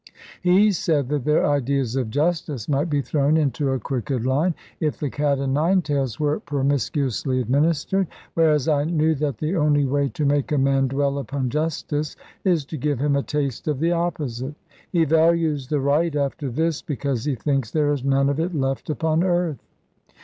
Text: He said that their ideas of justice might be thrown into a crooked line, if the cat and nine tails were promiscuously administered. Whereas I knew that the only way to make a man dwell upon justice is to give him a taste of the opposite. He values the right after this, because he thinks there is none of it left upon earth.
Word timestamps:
He 0.41 0.71
said 0.71 1.09
that 1.09 1.25
their 1.25 1.45
ideas 1.45 1.95
of 1.95 2.09
justice 2.09 2.67
might 2.67 2.89
be 2.89 3.03
thrown 3.03 3.37
into 3.37 3.69
a 3.69 3.77
crooked 3.77 4.25
line, 4.25 4.55
if 4.79 4.97
the 4.97 5.11
cat 5.11 5.37
and 5.37 5.53
nine 5.53 5.83
tails 5.83 6.19
were 6.19 6.39
promiscuously 6.39 7.39
administered. 7.39 8.07
Whereas 8.33 8.67
I 8.67 8.85
knew 8.85 9.13
that 9.13 9.37
the 9.37 9.55
only 9.55 9.85
way 9.85 10.09
to 10.09 10.25
make 10.25 10.51
a 10.51 10.57
man 10.57 10.87
dwell 10.87 11.19
upon 11.19 11.51
justice 11.51 12.15
is 12.43 12.65
to 12.65 12.77
give 12.77 12.97
him 12.97 13.15
a 13.15 13.21
taste 13.21 13.67
of 13.67 13.79
the 13.79 13.91
opposite. 13.91 14.55
He 14.91 15.05
values 15.05 15.67
the 15.67 15.79
right 15.79 16.15
after 16.15 16.49
this, 16.49 16.81
because 16.81 17.25
he 17.25 17.35
thinks 17.35 17.69
there 17.69 17.93
is 17.93 18.03
none 18.03 18.27
of 18.27 18.39
it 18.39 18.55
left 18.55 18.89
upon 18.89 19.23
earth. 19.23 19.59